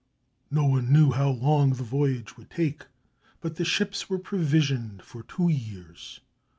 [0.49, 2.87] No one knew how long the voyage would take,
[3.39, 6.21] but the ships were provisioned for two years.